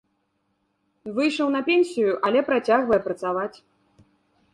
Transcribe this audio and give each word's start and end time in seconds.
Выйшаў 1.17 1.47
на 1.55 1.61
пенсію, 1.67 2.11
але 2.29 2.39
працягвае 2.49 2.99
працаваць. 3.09 3.57